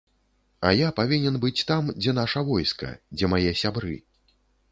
[0.67, 3.95] А я павінен быць там, дзе наша войска, дзе мае сябры.